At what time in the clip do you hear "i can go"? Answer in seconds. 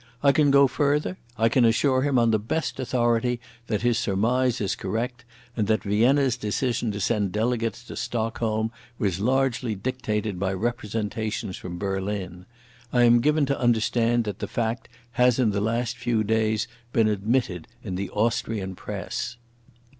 0.23-0.65